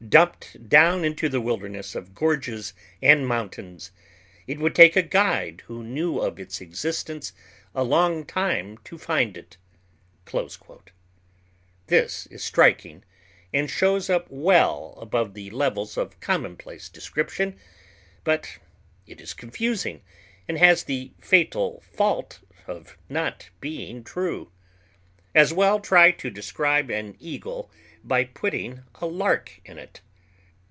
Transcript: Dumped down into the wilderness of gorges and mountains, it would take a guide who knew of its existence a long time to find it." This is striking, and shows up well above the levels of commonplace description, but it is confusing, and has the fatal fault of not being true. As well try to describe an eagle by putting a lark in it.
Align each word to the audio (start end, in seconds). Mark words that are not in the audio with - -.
Dumped 0.09 0.67
down 0.67 1.05
into 1.05 1.29
the 1.29 1.39
wilderness 1.39 1.93
of 1.95 2.13
gorges 2.15 2.73
and 3.03 3.25
mountains, 3.25 3.91
it 4.47 4.57
would 4.59 4.73
take 4.75 4.95
a 4.97 5.01
guide 5.03 5.61
who 5.67 5.83
knew 5.85 6.17
of 6.19 6.37
its 6.39 6.59
existence 6.59 7.31
a 7.75 7.83
long 7.85 8.25
time 8.25 8.77
to 8.79 8.97
find 8.97 9.37
it." 9.37 9.55
This 11.85 12.25
is 12.27 12.43
striking, 12.43 13.03
and 13.53 13.69
shows 13.69 14.09
up 14.09 14.25
well 14.29 14.97
above 14.99 15.33
the 15.35 15.49
levels 15.51 15.95
of 15.97 16.19
commonplace 16.19 16.89
description, 16.89 17.57
but 18.25 18.57
it 19.07 19.21
is 19.21 19.33
confusing, 19.35 20.01
and 20.47 20.57
has 20.57 20.83
the 20.83 21.13
fatal 21.21 21.81
fault 21.93 22.39
of 22.67 22.97
not 23.07 23.49
being 23.61 24.03
true. 24.03 24.51
As 25.33 25.53
well 25.53 25.79
try 25.79 26.11
to 26.11 26.29
describe 26.29 26.89
an 26.89 27.15
eagle 27.19 27.71
by 28.03 28.23
putting 28.25 28.81
a 28.95 29.05
lark 29.05 29.61
in 29.63 29.77
it. 29.77 30.01